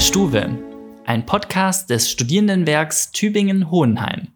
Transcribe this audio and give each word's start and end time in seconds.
Stuwe, 0.00 0.58
ein 1.04 1.26
Podcast 1.26 1.90
des 1.90 2.10
Studierendenwerks 2.10 3.12
Tübingen-Hohenheim. 3.12 4.28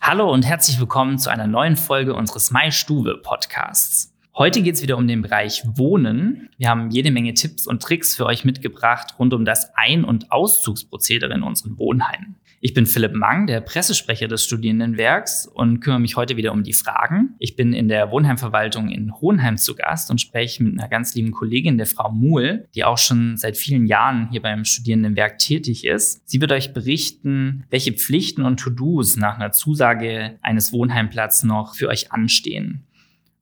Hallo 0.00 0.28
und 0.32 0.42
herzlich 0.42 0.80
willkommen 0.80 1.16
zu 1.20 1.30
einer 1.30 1.46
neuen 1.46 1.76
Folge 1.76 2.14
unseres 2.14 2.50
Mai 2.50 2.72
Stuwe 2.72 3.18
Podcasts. 3.22 4.12
Heute 4.36 4.62
geht 4.62 4.74
es 4.74 4.82
wieder 4.82 4.96
um 4.96 5.06
den 5.06 5.22
Bereich 5.22 5.62
Wohnen. 5.64 6.48
Wir 6.58 6.70
haben 6.70 6.90
jede 6.90 7.12
Menge 7.12 7.34
Tipps 7.34 7.68
und 7.68 7.80
Tricks 7.80 8.16
für 8.16 8.26
euch 8.26 8.44
mitgebracht 8.44 9.14
rund 9.20 9.32
um 9.32 9.44
das 9.44 9.70
Ein- 9.76 10.04
und 10.04 10.32
Auszugsprozedere 10.32 11.32
in 11.32 11.44
unseren 11.44 11.78
Wohnheimen. 11.78 12.34
Ich 12.64 12.74
bin 12.74 12.86
Philipp 12.86 13.12
Mang, 13.12 13.48
der 13.48 13.60
Pressesprecher 13.60 14.28
des 14.28 14.44
Studierendenwerks 14.44 15.48
und 15.48 15.80
kümmere 15.80 15.98
mich 15.98 16.14
heute 16.14 16.36
wieder 16.36 16.52
um 16.52 16.62
die 16.62 16.72
Fragen. 16.72 17.34
Ich 17.40 17.56
bin 17.56 17.72
in 17.72 17.88
der 17.88 18.12
Wohnheimverwaltung 18.12 18.88
in 18.88 19.12
Hohenheim 19.20 19.56
zu 19.56 19.74
Gast 19.74 20.12
und 20.12 20.20
spreche 20.20 20.62
mit 20.62 20.78
einer 20.78 20.88
ganz 20.88 21.12
lieben 21.16 21.32
Kollegin, 21.32 21.76
der 21.76 21.88
Frau 21.88 22.12
Muhl, 22.12 22.68
die 22.76 22.84
auch 22.84 22.98
schon 22.98 23.36
seit 23.36 23.56
vielen 23.56 23.86
Jahren 23.86 24.28
hier 24.30 24.42
beim 24.42 24.64
Studierendenwerk 24.64 25.38
tätig 25.38 25.84
ist. 25.84 26.22
Sie 26.24 26.40
wird 26.40 26.52
euch 26.52 26.72
berichten, 26.72 27.64
welche 27.68 27.94
Pflichten 27.94 28.42
und 28.42 28.60
To-Dos 28.60 29.16
nach 29.16 29.34
einer 29.34 29.50
Zusage 29.50 30.38
eines 30.40 30.72
Wohnheimplatzes 30.72 31.42
noch 31.42 31.74
für 31.74 31.88
euch 31.88 32.12
anstehen. 32.12 32.84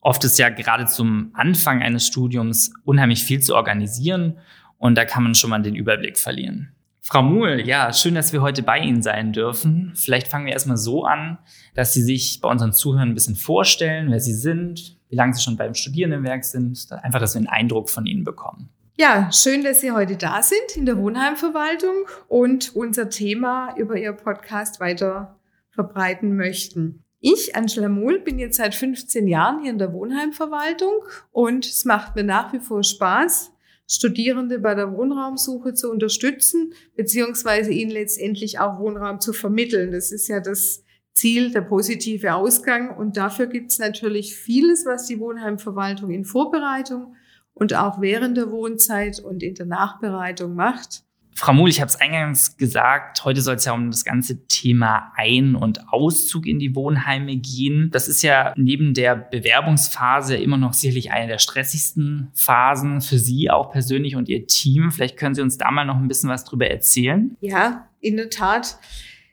Oft 0.01 0.25
ist 0.25 0.39
ja 0.39 0.49
gerade 0.49 0.87
zum 0.87 1.29
Anfang 1.35 1.83
eines 1.83 2.07
Studiums 2.07 2.73
unheimlich 2.85 3.23
viel 3.23 3.41
zu 3.41 3.55
organisieren 3.55 4.39
und 4.79 4.95
da 4.95 5.05
kann 5.05 5.25
man 5.25 5.35
schon 5.35 5.51
mal 5.51 5.61
den 5.61 5.75
Überblick 5.75 6.16
verlieren. 6.16 6.73
Frau 7.03 7.23
Muhl, 7.23 7.63
ja, 7.67 7.93
schön, 7.93 8.15
dass 8.15 8.33
wir 8.33 8.43
heute 8.43 8.63
bei 8.63 8.79
Ihnen 8.79 9.03
sein 9.03 9.33
dürfen. 9.33 9.93
Vielleicht 9.97 10.29
fangen 10.29 10.47
wir 10.47 10.53
erstmal 10.53 10.77
so 10.77 11.05
an, 11.05 11.39
dass 11.75 11.95
Sie 11.95 12.03
sich 12.03 12.41
bei 12.41 12.49
unseren 12.49 12.73
Zuhörern 12.73 13.09
ein 13.09 13.15
bisschen 13.15 13.37
vorstellen, 13.37 14.11
wer 14.11 14.21
Sie 14.21 14.35
sind, 14.35 14.99
wie 15.09 15.17
lange 15.17 15.35
Sie 15.35 15.43
schon 15.43 15.57
beim 15.57 15.75
Studierendenwerk 15.75 16.45
sind, 16.45 16.87
einfach, 17.03 17.19
dass 17.19 17.35
wir 17.35 17.39
einen 17.39 17.49
Eindruck 17.49 17.89
von 17.89 18.07
Ihnen 18.07 18.25
bekommen. 18.25 18.69
Ja, 18.97 19.33
schön, 19.33 19.65
dass 19.65 19.81
Sie 19.81 19.93
heute 19.93 20.17
da 20.17 20.43
sind 20.43 20.77
in 20.77 20.85
der 20.85 20.99
Wohnheimverwaltung 20.99 22.07
und 22.29 22.77
unser 22.77 23.09
Thema 23.09 23.74
über 23.77 23.96
Ihr 23.96 24.13
Podcast 24.13 24.79
weiter 24.79 25.39
verbreiten 25.71 26.37
möchten. 26.37 27.02
Ich, 27.19 27.57
Angela 27.57 27.89
Mohl, 27.89 28.19
bin 28.19 28.39
jetzt 28.39 28.59
seit 28.59 28.74
15 28.74 29.27
Jahren 29.27 29.63
hier 29.63 29.71
in 29.71 29.79
der 29.79 29.93
Wohnheimverwaltung 29.93 30.93
und 31.33 31.65
es 31.65 31.85
macht 31.85 32.15
mir 32.15 32.24
nach 32.24 32.52
wie 32.52 32.61
vor 32.61 32.83
Spaß, 32.83 33.52
Studierende 33.93 34.60
bei 34.60 34.77
der 34.77 34.93
Wohnraumsuche 34.93 35.74
zu 35.74 35.91
unterstützen, 35.91 36.73
beziehungsweise 36.95 37.73
ihnen 37.73 37.91
letztendlich 37.91 38.60
auch 38.60 38.79
Wohnraum 38.79 39.21
zu 39.21 39.33
vermitteln. 39.33 39.91
Das 39.91 40.13
ist 40.13 40.29
ja 40.29 40.38
das 40.38 40.85
Ziel, 41.13 41.51
der 41.51 41.63
positive 41.63 42.35
Ausgang. 42.35 42.96
Und 42.96 43.16
dafür 43.16 43.46
gibt 43.49 43.73
es 43.73 43.80
natürlich 43.80 44.37
vieles, 44.37 44.87
was 44.87 45.07
die 45.07 45.18
Wohnheimverwaltung 45.18 46.11
in 46.11 46.24
Vorbereitung 46.24 47.16
und 47.52 47.74
auch 47.74 48.01
während 48.01 48.37
der 48.37 48.52
Wohnzeit 48.52 49.18
und 49.18 49.43
in 49.43 49.57
der 49.57 49.66
Nachbereitung 49.66 50.55
macht. 50.55 51.02
Frau 51.35 51.53
Muhl, 51.53 51.71
ich 51.71 51.81
habe 51.81 51.89
es 51.89 51.97
eingangs 51.97 52.57
gesagt, 52.57 53.25
heute 53.25 53.41
soll 53.41 53.55
es 53.55 53.65
ja 53.65 53.73
um 53.73 53.91
das 53.91 54.05
ganze 54.05 54.47
Thema 54.47 55.13
Ein- 55.17 55.55
und 55.55 55.89
Auszug 55.89 56.47
in 56.47 56.59
die 56.59 56.75
Wohnheime 56.75 57.37
gehen. 57.37 57.91
Das 57.93 58.09
ist 58.09 58.23
ja 58.23 58.53
neben 58.57 58.93
der 58.95 59.17
Bewerbungsphase 59.17 60.37
immer 60.37 60.59
noch 60.59 60.75
sicherlich 60.75 61.13
eine 61.13 61.29
der 61.29 61.39
stressigsten 61.39 62.31
Phasen 62.35 63.01
für 63.01 63.19
Sie 63.19 63.51
auch 63.51 63.71
persönlich 63.71 64.17
und 64.17 64.28
Ihr 64.28 64.47
Team. 64.47 64.91
Vielleicht 64.91 65.17
können 65.17 65.34
Sie 65.34 65.43
uns 65.43 65.56
da 65.56 65.71
mal 65.71 65.84
noch 65.84 65.97
ein 65.97 66.09
bisschen 66.09 66.28
was 66.28 66.45
drüber 66.45 66.67
erzählen. 66.69 67.37
Ja, 67.41 67.89
in 68.01 68.17
der 68.17 68.31
Tat. 68.31 68.78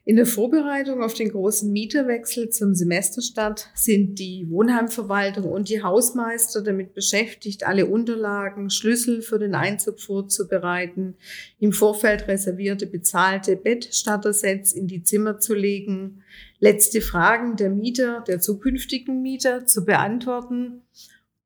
In 0.07 0.15
der 0.15 0.25
Vorbereitung 0.25 1.03
auf 1.03 1.15
den 1.15 1.31
großen 1.31 1.69
Mieterwechsel 1.69 2.49
zum 2.49 2.73
Semesterstart 2.73 3.67
sind 3.75 4.19
die 4.19 4.47
Wohnheimverwaltung 4.49 5.43
und 5.43 5.67
die 5.67 5.83
Hausmeister 5.83 6.61
damit 6.61 6.93
beschäftigt, 6.93 7.67
alle 7.67 7.87
Unterlagen, 7.87 8.69
Schlüssel 8.69 9.21
für 9.21 9.37
den 9.37 9.53
Einzug 9.53 9.99
vorzubereiten, 9.99 11.17
im 11.59 11.73
Vorfeld 11.73 12.29
reservierte 12.29 12.87
bezahlte 12.87 13.57
Bettstattersets 13.57 14.71
in 14.71 14.87
die 14.87 15.03
Zimmer 15.03 15.39
zu 15.39 15.53
legen, 15.53 16.23
letzte 16.59 17.01
Fragen 17.01 17.57
der 17.57 17.69
Mieter, 17.69 18.23
der 18.25 18.39
zukünftigen 18.39 19.21
Mieter 19.21 19.65
zu 19.65 19.83
beantworten. 19.83 20.83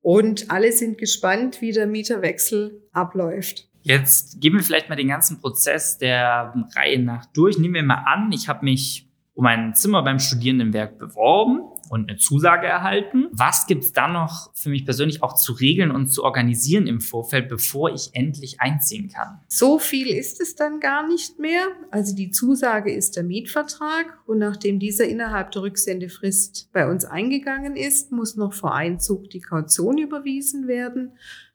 Und 0.02 0.52
alle 0.52 0.70
sind 0.70 0.98
gespannt, 0.98 1.60
wie 1.62 1.72
der 1.72 1.88
Mieterwechsel 1.88 2.80
abläuft. 2.92 3.71
Jetzt 3.82 4.40
gehen 4.40 4.54
wir 4.54 4.62
vielleicht 4.62 4.88
mal 4.88 4.96
den 4.96 5.08
ganzen 5.08 5.40
Prozess 5.40 5.98
der 5.98 6.54
Reihe 6.74 7.00
nach 7.00 7.26
durch. 7.26 7.58
Nehmen 7.58 7.74
wir 7.74 7.82
mal 7.82 8.04
an, 8.06 8.30
ich 8.32 8.48
habe 8.48 8.64
mich 8.64 9.08
um 9.34 9.46
ein 9.46 9.74
Zimmer 9.74 10.02
beim 10.02 10.18
Studierendenwerk 10.18 10.98
beworben 10.98 11.62
und 11.88 12.08
eine 12.08 12.18
Zusage 12.18 12.66
erhalten. 12.66 13.28
Was 13.32 13.66
gibt's 13.66 13.92
dann 13.92 14.12
noch 14.12 14.54
für 14.54 14.68
mich 14.68 14.84
persönlich 14.84 15.22
auch 15.22 15.34
zu 15.34 15.52
regeln 15.52 15.90
und 15.90 16.08
zu 16.08 16.22
organisieren 16.22 16.86
im 16.86 17.00
Vorfeld, 17.00 17.48
bevor 17.48 17.90
ich 17.90 18.10
endlich 18.12 18.60
einziehen 18.60 19.08
kann? 19.08 19.40
So 19.48 19.78
viel 19.78 20.08
ist 20.08 20.40
es 20.40 20.54
dann 20.54 20.80
gar 20.80 21.06
nicht 21.06 21.38
mehr. 21.38 21.66
Also 21.90 22.14
die 22.14 22.30
Zusage 22.30 22.92
ist 22.92 23.16
der 23.16 23.24
Mietvertrag 23.24 24.18
und 24.26 24.38
nachdem 24.38 24.78
dieser 24.78 25.06
innerhalb 25.06 25.50
der 25.52 25.62
Rücksendefrist 25.62 26.70
bei 26.72 26.90
uns 26.90 27.04
eingegangen 27.04 27.76
ist, 27.76 28.12
muss 28.12 28.36
noch 28.36 28.52
vor 28.52 28.74
Einzug 28.74 29.30
die 29.30 29.40
Kaution 29.40 29.96
überwiesen 29.96 30.68
werden. 30.68 31.12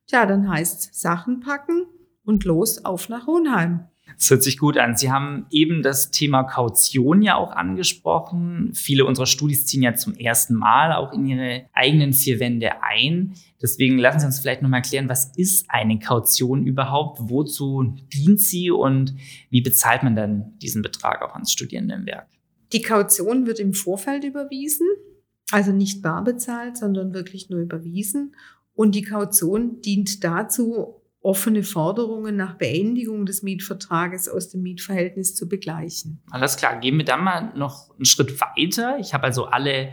Tja, 0.07 0.25
dann 0.25 0.49
heißt 0.49 0.95
Sachen 0.95 1.41
packen 1.41 1.85
und 2.27 2.43
los 2.43 2.83
auf 2.85 3.09
nach 3.09 3.25
Hohenheim. 3.25 3.87
Das 4.17 4.29
hört 4.31 4.41
sich 4.41 4.57
gut 4.57 4.77
an. 4.77 4.95
Sie 4.95 5.11
haben 5.11 5.45
eben 5.51 5.83
das 5.83 6.11
Thema 6.11 6.43
Kaution 6.43 7.21
ja 7.21 7.35
auch 7.35 7.51
angesprochen. 7.51 8.71
Viele 8.73 9.05
unserer 9.05 9.27
Studis 9.27 9.65
ziehen 9.65 9.83
ja 9.83 9.93
zum 9.93 10.15
ersten 10.15 10.55
Mal 10.55 10.93
auch 10.93 11.13
in 11.13 11.25
ihre 11.25 11.65
eigenen 11.73 12.13
vier 12.13 12.39
Wände 12.39 12.81
ein. 12.81 13.33
Deswegen 13.61 13.97
lassen 13.99 14.19
Sie 14.19 14.25
uns 14.25 14.39
vielleicht 14.39 14.61
nochmal 14.61 14.79
erklären, 14.79 15.09
was 15.09 15.31
ist 15.35 15.69
eine 15.69 15.99
Kaution 15.99 16.65
überhaupt? 16.65 17.19
Wozu 17.23 17.95
dient 18.13 18.39
sie 18.39 18.71
und 18.71 19.13
wie 19.49 19.61
bezahlt 19.61 20.03
man 20.03 20.15
dann 20.15 20.57
diesen 20.59 20.81
Betrag 20.81 21.21
auch 21.21 21.33
ans 21.33 21.51
Studierendenwerk? 21.51 22.27
Die 22.73 22.81
Kaution 22.81 23.45
wird 23.45 23.59
im 23.59 23.73
Vorfeld 23.73 24.23
überwiesen, 24.23 24.87
also 25.51 25.71
nicht 25.71 26.01
bar 26.01 26.23
bezahlt, 26.23 26.77
sondern 26.77 27.13
wirklich 27.13 27.49
nur 27.49 27.59
überwiesen. 27.59 28.35
Und 28.73 28.93
die 28.93 29.03
Kaution 29.03 29.81
dient 29.81 30.23
dazu, 30.23 30.96
offene 31.21 31.63
Forderungen 31.63 32.35
nach 32.35 32.57
Beendigung 32.57 33.25
des 33.25 33.43
Mietvertrages 33.43 34.29
aus 34.29 34.49
dem 34.49 34.61
Mietverhältnis 34.61 35.35
zu 35.35 35.49
begleichen. 35.49 36.21
Alles 36.31 36.57
klar, 36.57 36.79
gehen 36.79 36.97
wir 36.97 37.05
dann 37.05 37.23
mal 37.23 37.51
noch 37.55 37.93
einen 37.95 38.05
Schritt 38.05 38.39
weiter. 38.39 38.97
Ich 38.99 39.13
habe 39.13 39.25
also 39.25 39.45
alle 39.45 39.91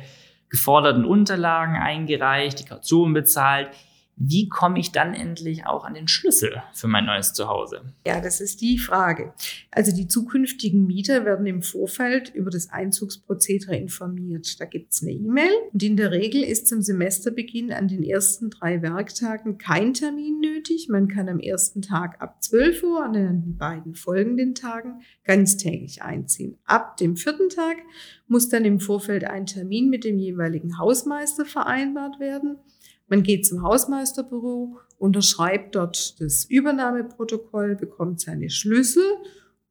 geforderten 0.49 1.05
Unterlagen 1.05 1.77
eingereicht, 1.77 2.61
die 2.61 2.65
Kaution 2.65 3.13
bezahlt. 3.13 3.71
Wie 4.17 4.49
komme 4.49 4.79
ich 4.79 4.93
dann 4.93 5.13
endlich 5.13 5.67
auch 5.67 5.85
an 5.85 5.95
den 5.95 6.07
Schlüssel 6.07 6.63
für 6.73 6.87
mein 6.87 7.05
neues 7.05 7.33
Zuhause? 7.33 7.83
Ja, 8.07 8.21
das 8.21 8.41
ist 8.41 8.61
die 8.61 8.79
Frage. 8.79 9.35
Also 9.73 9.95
die 9.95 10.07
zukünftigen 10.07 10.87
Mieter 10.87 11.25
werden 11.25 11.47
im 11.47 11.63
Vorfeld 11.63 12.33
über 12.33 12.51
das 12.51 12.71
Einzugsprozedere 12.71 13.77
informiert. 13.77 14.61
Da 14.61 14.67
gibt 14.67 14.93
es 14.93 15.03
eine 15.03 15.13
E-Mail 15.13 15.51
und 15.73 15.83
in 15.83 15.97
der 15.97 16.13
Regel 16.13 16.45
ist 16.45 16.69
zum 16.69 16.81
Semesterbeginn 16.81 17.73
an 17.73 17.89
den 17.89 18.05
ersten 18.05 18.51
drei 18.51 18.83
Werktagen 18.83 19.59
kein 19.59 19.95
Termin 19.95 20.39
nötig. 20.39 20.89
Man 20.89 21.09
kann 21.09 21.29
am 21.29 21.41
ersten 21.41 21.83
Tag 21.83 22.23
ab 22.23 22.43
12 22.43 22.83
Uhr, 22.85 23.05
an 23.05 23.15
den 23.15 23.57
beiden 23.57 23.95
folgenden 23.97 24.55
Tagen 24.55 25.01
ganztägig 25.25 26.03
einziehen. 26.03 26.57
Ab 26.67 26.97
dem 26.99 27.17
vierten 27.17 27.49
Tag 27.49 27.79
muss 28.29 28.49
dann 28.49 28.65
im 28.65 28.79
Vorfeld 28.79 29.25
ein 29.25 29.47
Termin 29.47 29.91
mit 29.91 30.05
dem 30.05 30.19
jeweiligen 30.19 30.79
Hausmeister 30.79 31.45
vereinbart 31.45 32.21
werden. 32.21 32.59
Man 33.07 33.23
geht 33.23 33.47
zum 33.47 33.63
Hausmeisterbüro, 33.63 34.79
unterschreibt 34.99 35.75
dort 35.75 36.21
das 36.21 36.45
Übernahmeprotokoll, 36.45 37.77
bekommt 37.77 38.21
seine 38.21 38.51
Schlüssel 38.51 39.05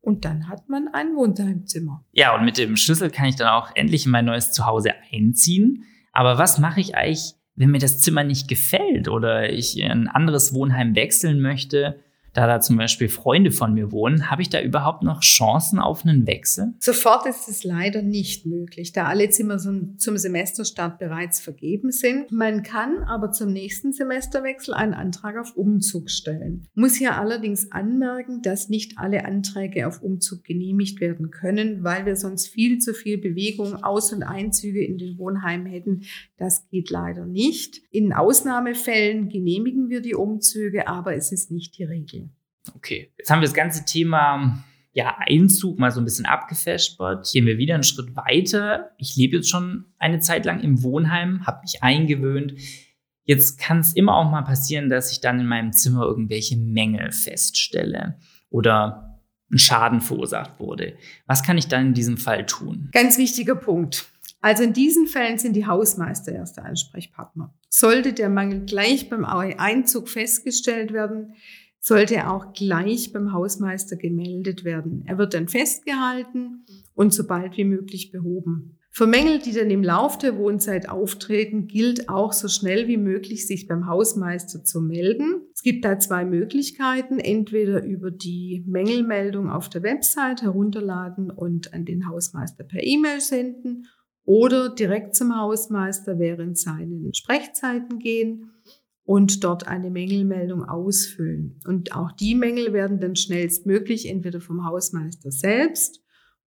und 0.01 0.25
dann 0.25 0.49
hat 0.49 0.69
man 0.69 0.89
ein 0.89 1.15
Wohnheimzimmer. 1.15 2.03
Ja, 2.11 2.35
und 2.35 2.45
mit 2.45 2.57
dem 2.57 2.75
Schlüssel 2.75 3.09
kann 3.09 3.25
ich 3.25 3.37
dann 3.37 3.47
auch 3.47 3.71
endlich 3.75 4.05
in 4.05 4.11
mein 4.11 4.25
neues 4.25 4.51
Zuhause 4.51 4.91
einziehen. 5.11 5.85
Aber 6.11 6.37
was 6.37 6.59
mache 6.59 6.81
ich 6.81 6.95
eigentlich, 6.95 7.35
wenn 7.55 7.71
mir 7.71 7.79
das 7.79 7.99
Zimmer 7.99 8.23
nicht 8.23 8.47
gefällt 8.47 9.07
oder 9.07 9.51
ich 9.51 9.79
in 9.79 9.89
ein 9.89 10.07
anderes 10.07 10.53
Wohnheim 10.53 10.95
wechseln 10.95 11.39
möchte? 11.39 12.02
Da 12.33 12.47
da 12.47 12.59
zum 12.59 12.77
Beispiel 12.77 13.09
Freunde 13.09 13.51
von 13.51 13.73
mir 13.73 13.91
wohnen, 13.91 14.29
habe 14.29 14.41
ich 14.41 14.49
da 14.49 14.61
überhaupt 14.61 15.03
noch 15.03 15.21
Chancen 15.21 15.79
auf 15.79 16.03
einen 16.03 16.25
Wechsel? 16.25 16.73
Sofort 16.79 17.25
ist 17.27 17.47
es 17.47 17.63
leider 17.63 18.01
nicht 18.01 18.45
möglich, 18.45 18.91
da 18.91 19.05
alle 19.05 19.29
Zimmer 19.29 19.57
zum 19.57 20.17
Semesterstart 20.17 20.97
bereits 20.97 21.39
vergeben 21.39 21.91
sind. 21.91 22.31
Man 22.31 22.63
kann 22.63 23.03
aber 23.03 23.31
zum 23.31 23.51
nächsten 23.51 23.93
Semesterwechsel 23.93 24.73
einen 24.73 24.93
Antrag 24.93 25.37
auf 25.37 25.55
Umzug 25.55 26.09
stellen. 26.09 26.67
Muss 26.73 26.95
hier 26.95 27.17
allerdings 27.17 27.71
anmerken, 27.71 28.41
dass 28.41 28.69
nicht 28.69 28.97
alle 28.97 29.25
Anträge 29.25 29.87
auf 29.87 30.01
Umzug 30.01 30.43
genehmigt 30.43 30.99
werden 31.01 31.29
können, 31.29 31.83
weil 31.83 32.05
wir 32.05 32.15
sonst 32.15 32.47
viel 32.47 32.79
zu 32.79 32.93
viel 32.93 33.19
Bewegung, 33.19 33.83
Aus- 33.83 34.11
und 34.11 34.23
Einzüge 34.23 34.83
in 34.83 34.97
den 34.97 35.17
Wohnheim 35.19 35.65
hätten. 35.65 36.01
Das 36.37 36.67
geht 36.69 36.89
leider 36.89 37.25
nicht. 37.25 37.81
In 37.91 38.11
Ausnahmefällen 38.11 39.29
genehmigen 39.29 39.89
wir 39.89 40.01
die 40.01 40.15
Umzüge, 40.15 40.87
aber 40.87 41.15
es 41.15 41.31
ist 41.31 41.51
nicht 41.51 41.77
die 41.77 41.83
Regel. 41.83 42.22
Okay, 42.75 43.11
jetzt 43.17 43.29
haben 43.29 43.41
wir 43.41 43.47
das 43.47 43.53
ganze 43.53 43.85
Thema 43.85 44.63
ja, 44.93 45.17
Einzug 45.27 45.79
mal 45.79 45.91
so 45.91 45.99
ein 45.99 46.05
bisschen 46.05 46.25
abgefespert. 46.25 47.29
Gehen 47.31 47.45
wir 47.45 47.57
wieder 47.57 47.73
einen 47.73 47.83
Schritt 47.83 48.15
weiter. 48.15 48.91
Ich 48.97 49.15
lebe 49.15 49.37
jetzt 49.37 49.49
schon 49.49 49.85
eine 49.97 50.19
Zeit 50.19 50.45
lang 50.45 50.61
im 50.61 50.83
Wohnheim, 50.83 51.45
habe 51.45 51.61
mich 51.63 51.81
eingewöhnt. 51.81 52.53
Jetzt 53.25 53.59
kann 53.59 53.79
es 53.79 53.95
immer 53.95 54.15
auch 54.15 54.29
mal 54.29 54.43
passieren, 54.43 54.89
dass 54.89 55.11
ich 55.11 55.19
dann 55.19 55.39
in 55.39 55.47
meinem 55.47 55.73
Zimmer 55.73 56.03
irgendwelche 56.03 56.57
Mängel 56.57 57.11
feststelle 57.11 58.19
oder 58.49 59.19
ein 59.51 59.57
Schaden 59.57 60.01
verursacht 60.01 60.59
wurde. 60.59 60.95
Was 61.25 61.43
kann 61.43 61.57
ich 61.57 61.67
dann 61.67 61.87
in 61.87 61.93
diesem 61.93 62.17
Fall 62.17 62.45
tun? 62.45 62.89
Ganz 62.91 63.17
wichtiger 63.17 63.55
Punkt. 63.55 64.05
Also 64.41 64.63
in 64.63 64.73
diesen 64.73 65.07
Fällen 65.07 65.37
sind 65.37 65.55
die 65.55 65.65
Hausmeister 65.65 66.33
erste 66.33 66.63
Ansprechpartner. 66.63 67.53
Sollte 67.69 68.11
der 68.11 68.29
Mangel 68.29 68.65
gleich 68.65 69.09
beim 69.09 69.23
Einzug 69.25 70.09
festgestellt 70.09 70.91
werden, 70.91 71.33
sollte 71.83 72.29
auch 72.29 72.53
gleich 72.53 73.11
beim 73.11 73.33
Hausmeister 73.33 73.97
gemeldet 73.97 74.63
werden. 74.63 75.03
Er 75.05 75.17
wird 75.17 75.33
dann 75.33 75.49
festgehalten 75.49 76.65
und 76.95 77.13
so 77.13 77.27
bald 77.27 77.57
wie 77.57 77.65
möglich 77.65 78.09
behoben. 78.09 78.79
Für 78.89 79.05
Mängel, 79.05 79.39
die 79.39 79.51
dann 79.51 79.69
im 79.69 79.83
Lauf 79.83 80.17
der 80.17 80.37
Wohnzeit 80.37 80.87
auftreten, 80.87 81.67
gilt 81.67 82.07
auch 82.07 82.31
so 82.31 82.47
schnell 82.47 82.87
wie 82.87 82.95
möglich, 82.95 83.47
sich 83.47 83.67
beim 83.67 83.87
Hausmeister 83.87 84.63
zu 84.63 84.79
melden. 84.79 85.41
Es 85.53 85.61
gibt 85.61 85.83
da 85.83 85.99
zwei 85.99 86.23
Möglichkeiten. 86.23 87.19
Entweder 87.19 87.83
über 87.83 88.11
die 88.11 88.63
Mängelmeldung 88.65 89.49
auf 89.49 89.67
der 89.67 89.83
Website 89.83 90.41
herunterladen 90.41 91.31
und 91.31 91.73
an 91.73 91.83
den 91.83 92.07
Hausmeister 92.07 92.63
per 92.63 92.81
E-Mail 92.81 93.19
senden 93.19 93.87
oder 94.23 94.69
direkt 94.69 95.15
zum 95.15 95.37
Hausmeister 95.37 96.17
während 96.17 96.57
seinen 96.57 97.13
Sprechzeiten 97.13 97.99
gehen 97.99 98.52
und 99.05 99.43
dort 99.43 99.67
eine 99.67 99.89
Mängelmeldung 99.89 100.63
ausfüllen. 100.63 101.59
Und 101.65 101.95
auch 101.95 102.11
die 102.11 102.35
Mängel 102.35 102.73
werden 102.73 102.99
dann 102.99 103.15
schnellstmöglich 103.15 104.09
entweder 104.09 104.39
vom 104.39 104.65
Hausmeister 104.65 105.31
selbst 105.31 106.01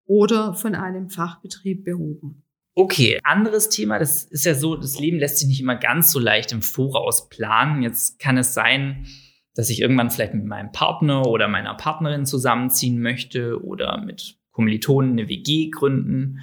oder 0.07 0.55
von 0.55 0.75
einem 0.75 1.11
Fachbetrieb 1.11 1.85
behoben. 1.85 2.43
Okay, 2.75 3.21
anderes 3.25 3.71
Thema, 3.71 3.99
das 3.99 4.25
ist 4.25 4.45
ja 4.45 4.55
so, 4.55 4.77
das 4.77 4.99
Leben 4.99 5.19
lässt 5.19 5.39
sich 5.39 5.49
nicht 5.49 5.61
immer 5.61 5.77
ganz 5.77 6.13
so 6.13 6.19
leicht 6.19 6.53
im 6.53 6.61
Voraus 6.63 7.29
planen. 7.31 7.83
Jetzt 7.83 8.19
kann 8.19 8.37
es 8.37 8.53
sein, 8.53 9.07
dass 9.55 9.71
ich 9.71 9.81
irgendwann 9.81 10.11
vielleicht 10.11 10.35
mit 10.35 10.45
meinem 10.45 10.73
Partner 10.73 11.27
oder 11.27 11.49
meiner 11.49 11.75
Partnerin 11.75 12.27
zusammenziehen 12.27 13.01
möchte 13.01 13.65
oder 13.65 14.03
mit 14.05 14.39
Kommilitonen 14.53 15.13
eine 15.13 15.29
WG 15.29 15.71
gründen. 15.71 16.41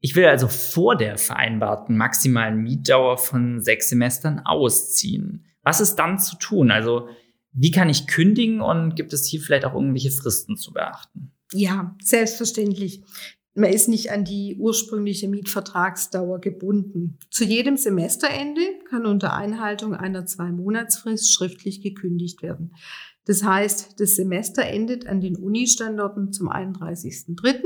Ich 0.00 0.14
will 0.14 0.26
also 0.26 0.48
vor 0.48 0.96
der 0.96 1.18
vereinbarten 1.18 1.96
maximalen 1.96 2.62
Mietdauer 2.62 3.18
von 3.18 3.60
sechs 3.60 3.88
Semestern 3.88 4.40
ausziehen. 4.40 5.46
Was 5.62 5.80
ist 5.80 5.96
dann 5.96 6.18
zu 6.18 6.36
tun? 6.36 6.70
Also 6.70 7.08
wie 7.52 7.70
kann 7.70 7.88
ich 7.88 8.06
kündigen 8.06 8.60
und 8.60 8.94
gibt 8.94 9.12
es 9.12 9.26
hier 9.26 9.40
vielleicht 9.40 9.64
auch 9.64 9.74
irgendwelche 9.74 10.10
Fristen 10.10 10.56
zu 10.56 10.72
beachten? 10.72 11.32
Ja, 11.52 11.96
selbstverständlich. 12.02 13.02
Man 13.54 13.72
ist 13.72 13.88
nicht 13.88 14.12
an 14.12 14.24
die 14.24 14.56
ursprüngliche 14.58 15.28
Mietvertragsdauer 15.28 16.40
gebunden. 16.42 17.18
Zu 17.30 17.44
jedem 17.44 17.78
Semesterende 17.78 18.60
kann 18.90 19.06
unter 19.06 19.34
Einhaltung 19.34 19.94
einer 19.94 20.26
Zwei-Monats-Frist 20.26 21.32
schriftlich 21.32 21.80
gekündigt 21.80 22.42
werden. 22.42 22.74
Das 23.24 23.42
heißt, 23.42 23.98
das 23.98 24.14
Semester 24.14 24.62
endet 24.62 25.06
an 25.06 25.22
den 25.22 25.36
Uni-Standorten 25.36 26.32
zum 26.32 26.50
31.03. 26.50 27.62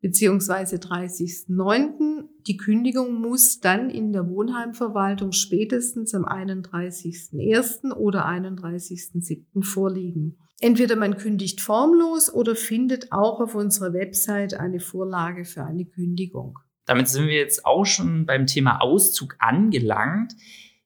beziehungsweise 0.00 0.76
30.09. 0.76 2.24
Die 2.46 2.56
Kündigung 2.56 3.20
muss 3.20 3.60
dann 3.60 3.90
in 3.90 4.12
der 4.12 4.28
Wohnheimverwaltung 4.28 5.32
spätestens 5.32 6.14
am 6.14 6.24
31.01. 6.24 7.92
oder 7.92 8.26
31.07. 8.26 9.62
vorliegen. 9.62 10.38
Entweder 10.60 10.96
man 10.96 11.16
kündigt 11.16 11.60
formlos 11.60 12.32
oder 12.32 12.56
findet 12.56 13.12
auch 13.12 13.40
auf 13.40 13.54
unserer 13.54 13.92
Website 13.92 14.54
eine 14.54 14.80
Vorlage 14.80 15.44
für 15.44 15.64
eine 15.64 15.84
Kündigung. 15.84 16.58
Damit 16.84 17.08
sind 17.08 17.26
wir 17.26 17.36
jetzt 17.36 17.64
auch 17.64 17.84
schon 17.84 18.26
beim 18.26 18.46
Thema 18.46 18.80
Auszug 18.80 19.36
angelangt. 19.38 20.32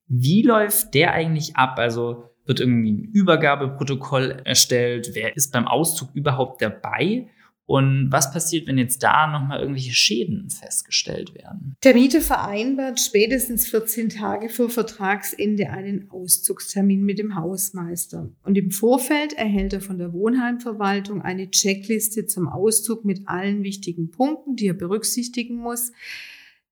Wie 0.08 0.42
läuft 0.42 0.94
der 0.94 1.12
eigentlich 1.12 1.56
ab? 1.56 1.78
Also 1.78 2.24
wird 2.44 2.60
irgendwie 2.60 2.92
ein 2.92 3.04
Übergabeprotokoll 3.12 4.42
erstellt? 4.44 5.12
Wer 5.14 5.36
ist 5.36 5.52
beim 5.52 5.66
Auszug 5.66 6.10
überhaupt 6.14 6.60
dabei? 6.60 7.28
Und 7.72 8.12
was 8.12 8.30
passiert, 8.30 8.66
wenn 8.66 8.76
jetzt 8.76 9.02
da 9.02 9.26
nochmal 9.26 9.60
irgendwelche 9.60 9.94
Schäden 9.94 10.50
festgestellt 10.50 11.34
werden? 11.34 11.74
Der 11.82 11.94
Mieter 11.94 12.20
vereinbart 12.20 13.00
spätestens 13.00 13.66
14 13.66 14.10
Tage 14.10 14.50
vor 14.50 14.68
Vertragsende 14.68 15.70
einen 15.70 16.10
Auszugstermin 16.10 17.02
mit 17.02 17.18
dem 17.18 17.34
Hausmeister. 17.34 18.28
Und 18.44 18.58
im 18.58 18.72
Vorfeld 18.72 19.32
erhält 19.32 19.72
er 19.72 19.80
von 19.80 19.96
der 19.96 20.12
Wohnheimverwaltung 20.12 21.22
eine 21.22 21.50
Checkliste 21.50 22.26
zum 22.26 22.46
Auszug 22.46 23.06
mit 23.06 23.22
allen 23.24 23.62
wichtigen 23.62 24.10
Punkten, 24.10 24.54
die 24.54 24.66
er 24.66 24.74
berücksichtigen 24.74 25.56
muss. 25.56 25.92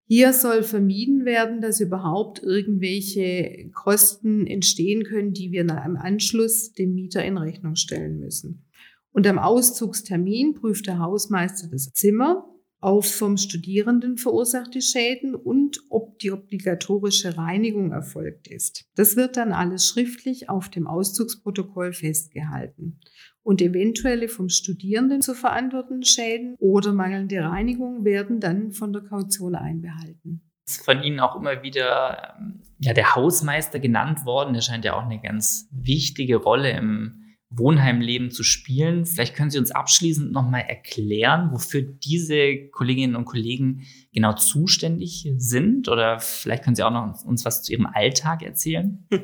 Hier 0.07 0.35
soll 0.35 0.63
vermieden 0.63 1.25
werden, 1.25 1.63
dass 1.63 1.81
überhaupt 1.81 2.43
irgendwelche 2.43 3.71
Kosten 3.73 4.47
entstehen 4.47 5.05
können, 5.05 5.33
die 5.33 5.51
wir 5.51 5.63
im 5.63 5.97
Anschluss 5.97 6.75
dem 6.75 6.93
Mieter 6.93 7.25
in 7.25 7.39
Rechnung 7.39 7.77
stellen 7.77 8.19
müssen. 8.19 8.67
Und 9.13 9.27
am 9.27 9.39
Auszugstermin 9.39 10.55
prüft 10.55 10.87
der 10.87 10.99
Hausmeister 10.99 11.69
das 11.69 11.93
Zimmer 11.93 12.47
auf 12.81 13.15
vom 13.15 13.37
Studierenden 13.37 14.17
verursachte 14.17 14.81
Schäden 14.81 15.35
und 15.35 15.81
ob 15.91 16.19
die 16.19 16.33
obligatorische 16.33 17.37
Reinigung 17.37 17.93
erfolgt 17.93 18.49
ist. 18.49 18.87
Das 18.97 19.17
wird 19.17 19.37
dann 19.37 19.53
alles 19.53 19.87
schriftlich 19.87 20.49
auf 20.49 20.71
dem 20.71 20.87
Auszugsprotokoll 20.87 21.93
festgehalten. 21.93 23.01
Und 23.43 23.61
eventuelle 23.61 24.29
vom 24.29 24.49
Studierenden 24.49 25.21
zu 25.23 25.35
verantwortenden 25.35 26.05
Schäden 26.05 26.57
oder 26.59 26.93
mangelnde 26.93 27.43
Reinigung 27.43 28.05
werden 28.05 28.41
dann 28.41 28.73
von 28.73 28.93
der 28.93 29.03
Kaution 29.03 29.55
einbehalten. 29.55 30.43
Ist 30.67 30.85
von 30.85 31.03
Ihnen 31.03 31.21
auch 31.21 31.37
immer 31.37 31.63
wieder 31.63 32.37
ähm, 32.39 32.63
ja, 32.79 32.93
der 32.95 33.15
Hausmeister 33.15 33.79
genannt 33.79 34.25
worden. 34.25 34.55
Der 34.55 34.61
scheint 34.61 34.85
ja 34.85 34.95
auch 34.95 35.05
eine 35.05 35.21
ganz 35.21 35.69
wichtige 35.73 36.37
Rolle 36.37 36.71
im 36.71 37.20
Wohnheimleben 37.51 38.31
zu 38.31 38.45
spielen. 38.45 39.05
Vielleicht 39.05 39.35
können 39.35 39.51
Sie 39.51 39.59
uns 39.59 39.73
abschließend 39.73 40.31
nochmal 40.31 40.63
erklären, 40.69 41.51
wofür 41.53 41.83
diese 41.83 42.69
Kolleginnen 42.69 43.17
und 43.17 43.25
Kollegen 43.25 43.83
genau 44.13 44.35
zuständig 44.35 45.29
sind 45.37 45.89
oder 45.89 46.21
vielleicht 46.21 46.63
können 46.63 46.77
Sie 46.77 46.85
auch 46.85 46.93
noch 46.93 47.25
uns 47.25 47.45
was 47.45 47.63
zu 47.65 47.73
Ihrem 47.73 47.87
Alltag 47.87 48.43
erzählen. 48.43 49.05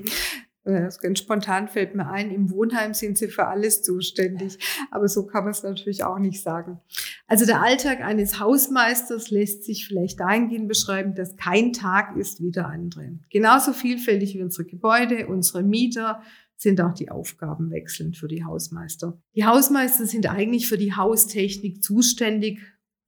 Ganz 0.67 1.21
spontan 1.21 1.69
fällt 1.69 1.95
mir 1.95 2.11
ein, 2.11 2.33
im 2.33 2.51
Wohnheim 2.51 2.93
sind 2.93 3.17
sie 3.17 3.29
für 3.29 3.47
alles 3.47 3.85
zuständig. 3.85 4.59
Aber 4.91 5.07
so 5.07 5.25
kann 5.25 5.45
man 5.45 5.53
es 5.53 5.63
natürlich 5.63 6.03
auch 6.03 6.19
nicht 6.19 6.43
sagen. 6.43 6.81
Also 7.29 7.47
der 7.47 7.63
Alltag 7.63 8.01
eines 8.01 8.41
Hausmeisters 8.41 9.31
lässt 9.31 9.63
sich 9.63 9.87
vielleicht 9.87 10.19
dahingehend 10.19 10.67
beschreiben, 10.67 11.15
dass 11.15 11.37
kein 11.37 11.73
Tag 11.73 12.17
ist 12.17 12.43
wie 12.43 12.51
der 12.51 12.67
andere. 12.67 13.13
Genauso 13.31 13.73
vielfältig 13.73 14.35
wie 14.35 14.43
unsere 14.43 14.65
Gebäude, 14.65 15.29
unsere 15.29 15.63
Mieter, 15.63 16.21
sind 16.57 16.81
auch 16.81 16.95
die 16.95 17.11
Aufgaben 17.11 17.71
wechselnd 17.71 18.17
für 18.17 18.29
die 18.29 18.45
Hausmeister. 18.45 19.21
Die 19.35 19.45
Hausmeister 19.45 20.07
sind 20.07 20.29
eigentlich 20.29 20.69
für 20.69 20.79
die 20.79 20.95
Haustechnik 20.95 21.83
zuständig 21.83 22.61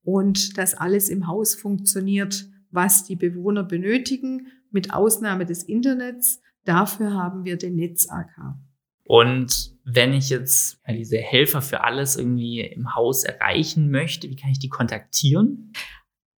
und 0.03 0.59
dass 0.59 0.75
alles 0.75 1.09
im 1.09 1.27
Haus 1.27 1.55
funktioniert, 1.55 2.47
was 2.71 3.05
die 3.05 3.17
Bewohner 3.17 3.65
benötigen, 3.65 4.49
mit 4.71 4.93
Ausnahme 4.93 5.47
des 5.47 5.63
Internets. 5.63 6.43
Dafür 6.65 7.15
haben 7.15 7.45
wir 7.45 7.57
den 7.57 7.77
Netz-AK. 7.77 8.57
Und 9.05 9.75
wenn 9.85 10.13
ich 10.13 10.29
jetzt 10.29 10.83
diese 10.87 11.17
Helfer 11.17 11.63
für 11.63 11.83
alles 11.83 12.17
irgendwie 12.17 12.61
im 12.61 12.95
Haus 12.95 13.25
erreichen 13.25 13.91
möchte, 13.91 14.29
wie 14.29 14.37
kann 14.37 14.51
ich 14.51 14.59
die 14.59 14.69
kontaktieren? 14.69 15.73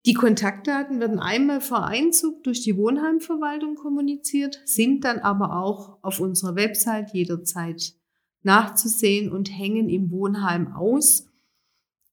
Die 0.05 0.13
Kontaktdaten 0.15 0.99
werden 0.99 1.19
einmal 1.19 1.61
vor 1.61 1.85
Einzug 1.85 2.43
durch 2.43 2.61
die 2.61 2.75
Wohnheimverwaltung 2.75 3.75
kommuniziert, 3.75 4.59
sind 4.65 5.03
dann 5.03 5.19
aber 5.19 5.61
auch 5.61 5.99
auf 6.01 6.19
unserer 6.19 6.55
Website 6.55 7.13
jederzeit 7.13 7.93
nachzusehen 8.41 9.31
und 9.31 9.55
hängen 9.55 9.89
im 9.89 10.09
Wohnheim 10.09 10.73
aus. 10.73 11.27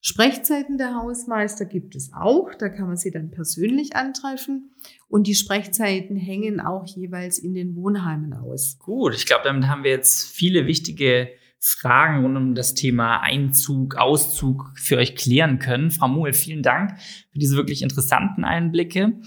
Sprechzeiten 0.00 0.76
der 0.78 0.95
Hausmeister 0.95 1.64
gibt 1.64 1.97
es 1.97 2.12
auch, 2.12 2.54
da 2.54 2.68
kann 2.68 2.87
man 2.87 2.97
sie 2.97 3.11
dann 3.11 3.30
persönlich 3.30 3.97
antreffen 3.97 4.71
und 5.09 5.26
die 5.26 5.35
Sprechzeiten 5.35 6.16
hängen 6.16 6.61
auch 6.61 6.87
jeweils 6.87 7.38
in 7.38 7.54
den 7.54 7.75
Wohnheimen 7.75 8.35
aus. 8.35 8.78
Gut, 8.78 9.14
ich 9.14 9.26
glaube, 9.26 9.45
damit 9.45 9.66
haben 9.66 9.83
wir 9.83 9.90
jetzt 9.90 10.28
viele 10.28 10.66
wichtige 10.66 11.30
Fragen 11.61 12.23
rund 12.23 12.37
um 12.37 12.55
das 12.55 12.75
Thema 12.75 13.21
Einzug, 13.21 13.97
Auszug 13.97 14.73
für 14.77 14.97
euch 14.97 15.17
klären 15.17 15.59
können. 15.59 15.91
Frau 15.91 16.09
Muhl, 16.09 16.33
vielen 16.33 16.62
Dank 16.62 16.99
für 17.33 17.38
diese 17.38 17.57
wirklich 17.57 17.83
interessanten 17.83 18.45
Einblicke. 18.45 19.21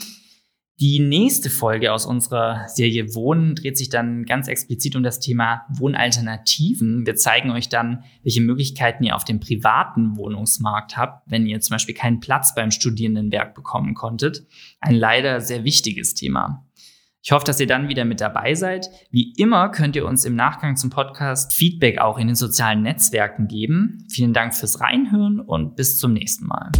Die 0.81 0.99
nächste 0.99 1.51
Folge 1.51 1.93
aus 1.93 2.07
unserer 2.07 2.67
Serie 2.67 3.13
Wohnen 3.13 3.53
dreht 3.53 3.77
sich 3.77 3.89
dann 3.89 4.25
ganz 4.25 4.47
explizit 4.47 4.95
um 4.95 5.03
das 5.03 5.19
Thema 5.19 5.61
Wohnalternativen. 5.69 7.05
Wir 7.05 7.15
zeigen 7.15 7.51
euch 7.51 7.69
dann, 7.69 8.03
welche 8.23 8.41
Möglichkeiten 8.41 9.03
ihr 9.03 9.15
auf 9.15 9.23
dem 9.23 9.39
privaten 9.39 10.17
Wohnungsmarkt 10.17 10.97
habt, 10.97 11.29
wenn 11.29 11.45
ihr 11.45 11.59
zum 11.59 11.75
Beispiel 11.75 11.93
keinen 11.93 12.19
Platz 12.19 12.55
beim 12.55 12.71
Studierendenwerk 12.71 13.53
bekommen 13.53 13.93
konntet. 13.93 14.47
Ein 14.79 14.95
leider 14.95 15.39
sehr 15.39 15.63
wichtiges 15.63 16.15
Thema. 16.15 16.65
Ich 17.23 17.31
hoffe, 17.31 17.45
dass 17.45 17.59
ihr 17.59 17.67
dann 17.67 17.87
wieder 17.87 18.03
mit 18.03 18.19
dabei 18.19 18.55
seid. 18.55 18.89
Wie 19.11 19.33
immer 19.37 19.69
könnt 19.69 19.95
ihr 19.95 20.07
uns 20.07 20.25
im 20.25 20.35
Nachgang 20.35 20.75
zum 20.75 20.89
Podcast 20.89 21.53
Feedback 21.53 21.99
auch 21.99 22.17
in 22.17 22.27
den 22.27 22.35
sozialen 22.35 22.81
Netzwerken 22.81 23.47
geben. 23.47 24.07
Vielen 24.09 24.33
Dank 24.33 24.55
fürs 24.55 24.81
Reinhören 24.81 25.39
und 25.39 25.75
bis 25.75 25.97
zum 25.97 26.13
nächsten 26.13 26.47
Mal. 26.47 26.71